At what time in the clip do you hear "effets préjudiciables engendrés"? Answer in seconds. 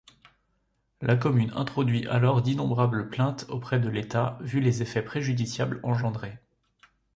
4.81-6.39